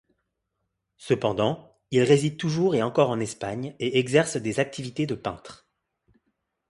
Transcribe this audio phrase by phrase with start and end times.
[0.97, 5.67] Cependant, il réside toujours et encore en Espagne et exerce des activités de peintre.